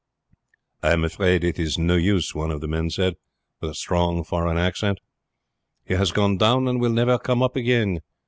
"I 0.81 0.93
am 0.93 1.03
afraid 1.03 1.43
it's 1.43 1.77
no 1.77 1.95
use," 1.95 2.33
one 2.33 2.49
of 2.49 2.59
the 2.59 2.67
men 2.67 2.89
said, 2.89 3.17
with 3.59 3.69
a 3.69 3.75
strong 3.75 4.23
foreign 4.23 4.57
accent; 4.57 4.99
"he 5.85 5.93
has 5.93 6.11
gone 6.11 6.37
down 6.37 6.67
and 6.67 6.81
will 6.81 6.89
never 6.91 7.19
come 7.19 7.43
up 7.43 7.55
again. 7.55 8.01